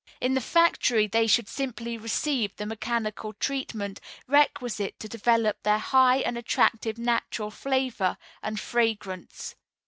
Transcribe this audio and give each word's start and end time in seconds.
In 0.19 0.33
the 0.33 0.41
factory 0.41 1.05
they 1.05 1.27
should 1.27 1.47
simply 1.47 1.95
receive 1.95 2.55
the 2.55 2.65
mechanical 2.65 3.33
treatment 3.33 4.01
requisite 4.25 4.99
to 4.99 5.07
develop 5.07 5.61
their 5.61 5.77
high 5.77 6.17
and 6.21 6.39
attractive 6.39 6.97
natural 6.97 7.51
flavor 7.51 8.17
and 8.41 8.59
fragrance. 8.59 9.53